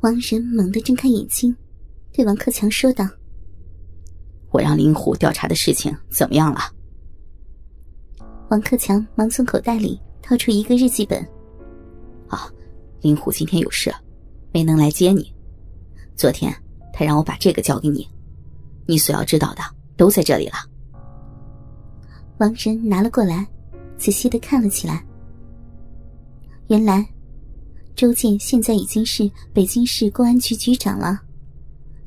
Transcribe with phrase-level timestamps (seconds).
[0.00, 1.54] 王仁猛地睁开眼睛，
[2.12, 3.04] 对王克强说道
[4.52, 6.60] ：“我让林虎调查的事情怎么样了？”
[8.48, 11.20] 王克强忙从口袋里掏出一个日记本
[12.30, 12.48] ：“啊，
[13.00, 13.92] 林虎今天有事，
[14.52, 15.34] 没能来接你。
[16.14, 16.54] 昨天
[16.92, 18.08] 他让我把这个交给你，
[18.86, 19.62] 你所要知道的
[19.96, 20.54] 都在这里了。”
[22.38, 23.44] 王仁拿了过来，
[23.96, 25.04] 仔细的看了起来。
[26.68, 27.04] 原来，
[27.98, 31.20] 周建现在已经是北京市公安局局长了，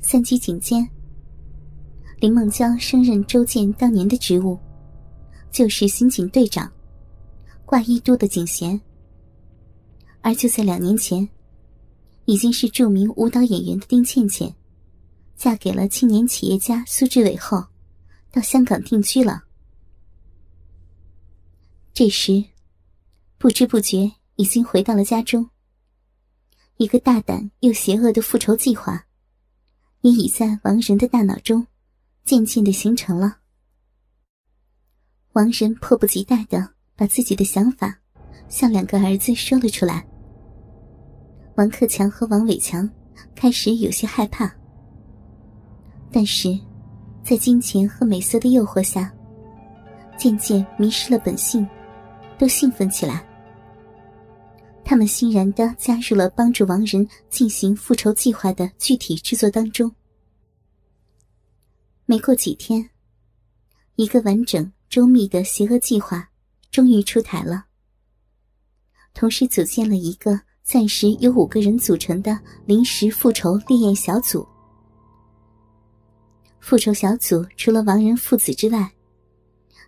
[0.00, 0.88] 三级警监。
[2.16, 4.58] 林梦娇升任周建当年的职务，
[5.50, 6.72] 就是刑警队长，
[7.66, 8.80] 挂一都的警衔。
[10.22, 11.28] 而就在两年前，
[12.24, 14.54] 已经是著名舞蹈演员的丁倩倩，
[15.36, 17.62] 嫁给了青年企业家苏志伟后，
[18.32, 19.42] 到香港定居了。
[21.92, 22.42] 这时，
[23.36, 25.46] 不知不觉已经回到了家中。
[26.82, 29.06] 一个大胆又邪恶的复仇计划，
[30.00, 31.64] 也已在王仁的大脑中
[32.24, 33.36] 渐渐的形成了。
[35.34, 37.96] 王仁迫不及待的把自己的想法
[38.48, 40.04] 向两个儿子说了出来。
[41.54, 42.90] 王克强和王伟强
[43.32, 44.52] 开始有些害怕，
[46.10, 46.58] 但是，
[47.22, 49.14] 在金钱和美色的诱惑下，
[50.18, 51.64] 渐渐迷失了本性。
[52.38, 53.24] 都兴奋起来，
[54.84, 59.90] 他们欣然的加入了帮助亡人进行复仇计划的具体制作当中。
[62.04, 62.90] 没过几天，
[63.96, 66.28] 一个完整周密的邪恶计划
[66.70, 67.64] 终于出台了，
[69.14, 74.46] 同时组建了一个暂时由五个人组成的临时复仇烈焰小组。
[76.60, 78.92] 复仇小组除了亡人父子之外，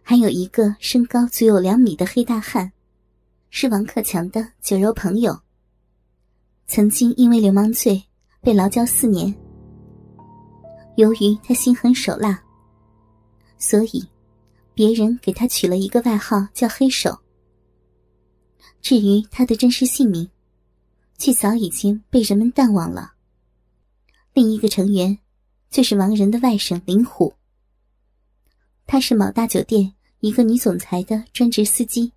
[0.03, 2.73] 还有一个身高足有两米的黑大汉，
[3.57, 5.41] 是王克强的酒肉朋友。
[6.67, 8.03] 曾经因为流氓罪
[8.41, 9.33] 被劳教四年。
[10.97, 12.43] 由于他心狠手辣，
[13.57, 14.05] 所以
[14.75, 17.17] 别人给他取了一个外号叫“黑手”。
[18.83, 20.29] 至于他的真实姓名，
[21.17, 23.13] 却早已经被人们淡忘了。
[24.33, 25.17] 另一个成员，
[25.71, 27.33] 就是王仁的外甥林虎。
[28.85, 32.11] 他是某大酒店一个女总裁的专职司机。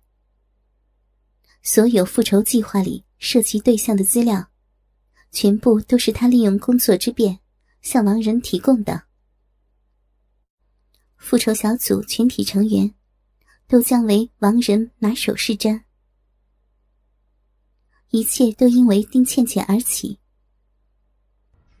[1.62, 4.48] 所有复仇计划里涉及对象的资料，
[5.30, 7.40] 全部都是他利用工作之便
[7.82, 9.04] 向王仁提供的。
[11.16, 12.94] 复仇小组全体成员
[13.66, 15.82] 都将为王仁拿手是瞻。
[18.10, 20.18] 一切都因为丁倩倩而起。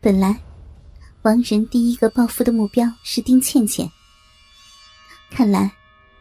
[0.00, 0.42] 本来，
[1.22, 3.90] 王仁第一个报复的目标是丁倩倩。
[5.30, 5.72] 看来，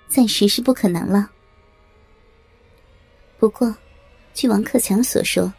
[0.08, 1.30] 暂时是不可能了。
[3.40, 3.76] 不过，
[4.34, 5.54] 据王克强所说，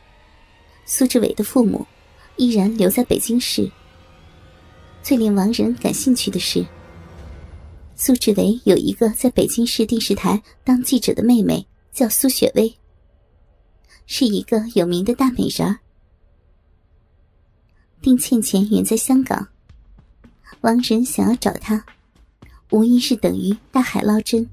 [0.84, 1.86] 苏志伟的父母
[2.36, 3.70] 依然留在北京市。
[5.02, 6.66] 最令王仁感兴趣的是，
[7.94, 12.76] 苏志伟有一个在北京市电视台当记者的妹妹，叫苏雪薇，
[14.06, 15.78] 是一个有名的大美人。
[18.02, 19.48] 丁倩倩远在香港，
[20.62, 21.84] 王仁想要找她。
[22.70, 24.46] 无疑是等于大海捞针，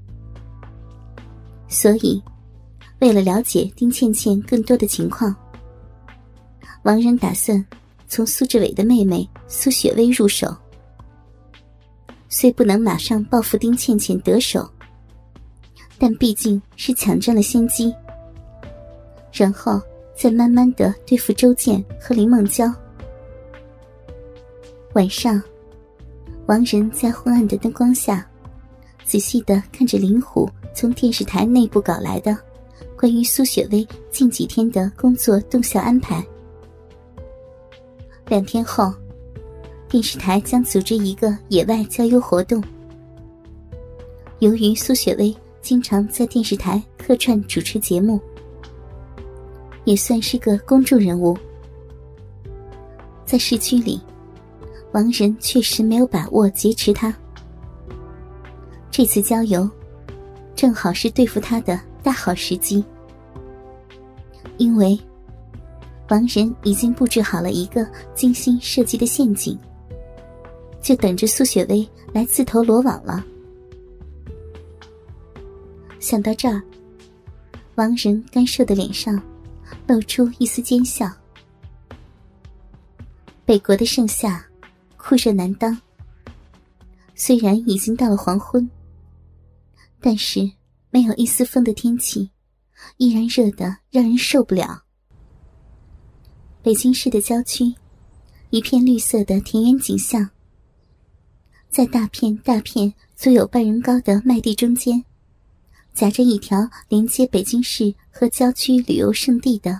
[1.68, 2.22] 所以
[2.98, 5.34] 为了了解丁倩倩更多的情况，
[6.82, 7.64] 王仁打算
[8.08, 10.54] 从苏志伟的妹妹苏雪薇入手。
[12.28, 14.68] 虽不能马上报复丁倩倩得手，
[15.98, 17.94] 但毕竟是抢占了先机，
[19.32, 19.80] 然后
[20.16, 22.72] 再慢慢的对付周建和林梦娇。
[24.94, 25.42] 晚上。
[26.46, 28.24] 王仁在昏暗的灯光下，
[29.04, 32.38] 仔细的看着林虎从电视台内部搞来的
[32.98, 36.24] 关于苏雪薇近几天的工作动向安排。
[38.26, 38.92] 两天后，
[39.88, 42.62] 电视台将组织一个野外郊游活动。
[44.38, 48.18] 由于苏雪薇经常在电视台客串主持节目，
[49.84, 51.36] 也算是个公众人物，
[53.26, 54.00] 在市区里。
[54.92, 57.14] 王仁确实没有把握劫持他。
[58.90, 59.68] 这次郊游，
[60.54, 62.84] 正好是对付他的大好时机。
[64.58, 64.96] 因为
[66.08, 69.58] 王仁已经布置好了一个精心设计的陷阱，
[70.80, 73.26] 就等着苏雪薇来自投罗网了。
[75.98, 76.62] 想到这儿，
[77.74, 79.20] 王仁干瘦的脸上
[79.88, 81.10] 露出一丝奸笑。
[83.44, 84.46] 北国的盛夏。
[84.96, 85.80] 酷热难当，
[87.14, 88.68] 虽然已经到了黄昏，
[90.00, 90.50] 但是
[90.96, 92.30] 没有一丝风的天气，
[92.96, 94.82] 依然热得让人受不了。
[96.62, 97.74] 北京市的郊区，
[98.48, 100.26] 一片绿色的田园景象。
[101.68, 105.04] 在大片大片、足有半人高的麦地中间，
[105.92, 109.78] 夹着一条连接北京市和郊区旅游胜地的、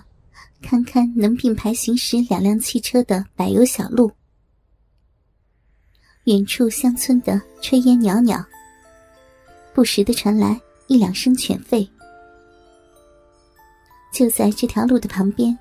[0.61, 4.11] 堪堪能并排行驶两辆汽车的柏油小路。
[6.25, 8.45] 远处乡村的炊烟袅袅，
[9.73, 11.87] 不时的传来一两声犬吠。
[14.13, 15.57] 就在这条路的旁边，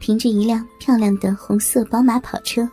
[0.00, 2.68] 停着一辆漂亮的红色宝马跑车。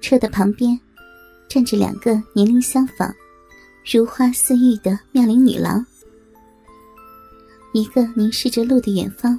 [0.00, 0.78] 车的旁边，
[1.48, 3.14] 站着两个年龄相仿、
[3.84, 5.84] 如花似玉的妙龄女郎。
[7.72, 9.38] 一个凝视着路的远方，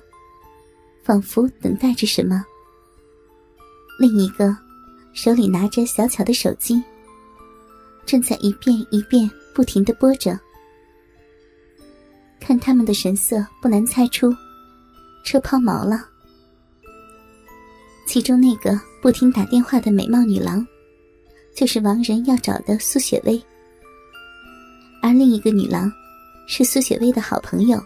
[1.04, 2.44] 仿佛等待着什么；
[3.98, 4.56] 另一个
[5.14, 6.84] 手里拿着小巧的手机，
[8.06, 10.40] 正在一遍一遍不停的拨着。
[12.40, 14.32] 看他们的神色，不难猜出，
[15.24, 16.08] 车抛锚了。
[18.06, 20.66] 其中那个不停打电话的美貌女郎，
[21.56, 23.42] 就是王仁要找的苏雪薇；
[25.02, 25.92] 而另一个女郎，
[26.48, 27.84] 是苏雪薇的好朋友，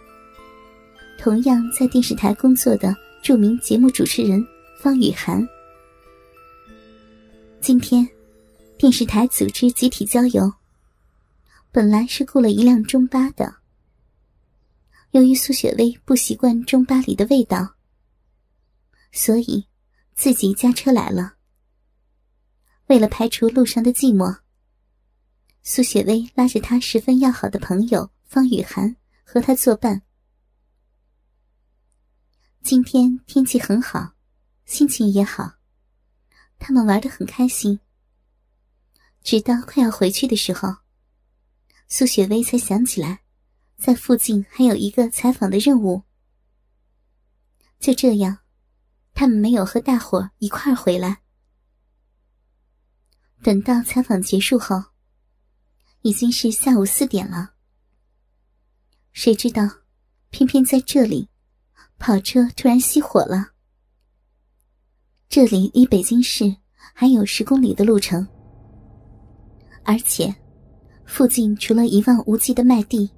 [1.18, 2.94] 同样在电视台工作的
[3.24, 4.46] 著名节目主持人
[4.78, 5.48] 方雨涵。
[7.62, 8.06] 今天，
[8.80, 10.54] 电视台组织集体郊游，
[11.70, 13.58] 本来是雇了一辆中巴的，
[15.12, 17.76] 由于苏雪薇不习惯中巴里的味道，
[19.12, 19.66] 所以。
[20.16, 21.36] 自己驾车来了。
[22.88, 24.40] 为了排除路上的寂寞，
[25.64, 30.02] 苏雪薇拉着她十分要好的朋友方雨涵和她作伴。
[32.62, 34.14] 今天天气很好，
[34.66, 35.54] 心情也好，
[36.58, 37.80] 他们玩得很开心。
[39.24, 40.70] 直到快要回去的时候，
[41.88, 43.22] 苏雪薇才想起来，
[43.78, 46.04] 在附近还有一个采访的任务。
[47.80, 48.40] 就这样。
[49.12, 51.20] 他们没有和大伙一块儿回来。
[53.44, 54.82] 等到采访结束后，
[56.04, 57.54] 已经是下午四点了。
[59.12, 59.64] 谁知道，
[60.30, 61.28] 偏偏在这里，
[61.98, 63.52] 跑车突然熄火了。
[65.28, 66.56] 这里离北京市
[66.94, 68.26] 还有十公里的路程，
[69.90, 70.32] 而且
[71.04, 73.10] 附近除了一望无际的麦地，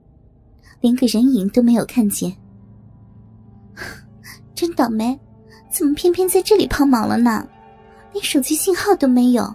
[0.80, 2.34] 连个人影都没有看见。
[4.56, 5.20] 真倒霉！
[5.70, 7.46] 怎么偏偏在这里抛锚了呢？
[8.14, 9.54] 连手机信号都没有。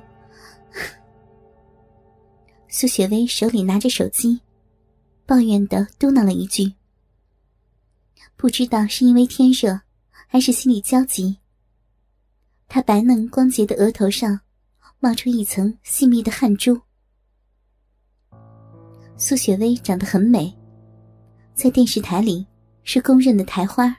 [2.68, 4.38] 苏雪薇手里拿着手机，
[5.24, 6.70] 抱怨的嘟囔了一句。
[8.36, 9.80] 不知道是因为天热，
[10.26, 11.38] 还是心里焦急。
[12.68, 14.40] 她白嫩光洁的额头上，
[15.00, 16.78] 冒出一层细密的汗珠。
[19.18, 20.54] 苏雪薇长得很美，
[21.54, 22.46] 在电视台里
[22.82, 23.96] 是公认的台花。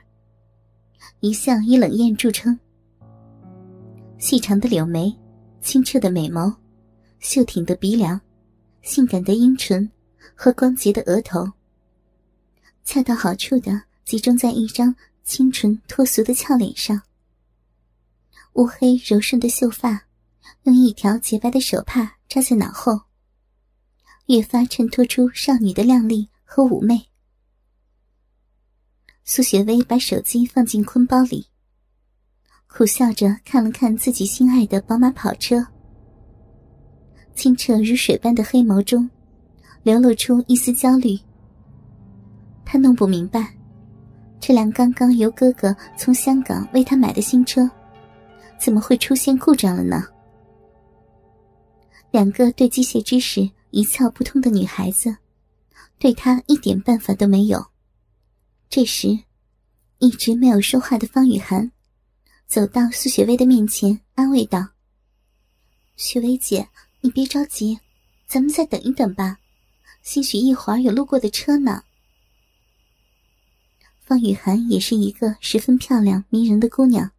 [1.18, 2.56] 一向以冷艳著称，
[4.16, 5.12] 细长的柳眉，
[5.60, 6.54] 清澈的美眸，
[7.18, 8.20] 秀挺的鼻梁，
[8.82, 9.90] 性感的樱唇
[10.36, 11.50] 和光洁的额头，
[12.84, 14.94] 恰到好处的集中在一张
[15.24, 17.02] 清纯脱俗的俏脸上。
[18.52, 20.00] 乌黑柔顺的秀发，
[20.62, 23.00] 用一条洁白的手帕扎在脑后，
[24.28, 27.00] 越发衬托出少女的靓丽和妩媚。
[29.24, 31.46] 苏雪薇把手机放进坤包里，
[32.66, 35.66] 苦笑着看了看自己心爱的宝马跑车，
[37.34, 39.08] 清澈如水般的黑眸中，
[39.82, 41.18] 流露出一丝焦虑。
[42.66, 43.56] 他弄不明白，
[44.38, 47.66] 这辆刚刚由哥哥从香港为他买的新车，
[48.60, 50.04] 怎么会出现故障了呢？
[52.10, 55.16] 两个对机械知识一窍不通的女孩子，
[55.98, 57.66] 对他一点办法都没有。
[58.70, 59.18] 这时，
[59.98, 61.72] 一直没有说话的方雨涵
[62.46, 64.68] 走到苏雪薇的面前，安慰道
[65.96, 66.68] ：“雪薇姐，
[67.00, 67.78] 你别着急，
[68.26, 69.38] 咱们再等一等吧，
[70.02, 71.82] 兴许一会儿有路过的车呢。”
[74.00, 77.10] 方雨涵也是一个十分漂亮迷人的姑娘，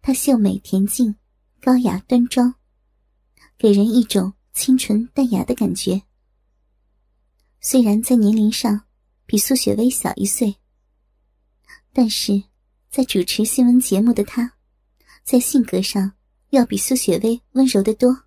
[0.00, 1.16] 她秀美恬静，
[1.60, 2.54] 高雅端庄，
[3.56, 6.02] 给人一种清纯淡雅的感觉。
[7.60, 8.86] 虽然在年龄上，
[9.24, 10.56] 比苏雪薇小一岁，
[11.92, 12.42] 但是，
[12.90, 14.54] 在主持新闻节目的她，
[15.22, 16.12] 在性格上
[16.50, 18.24] 要比苏雪薇温柔得多。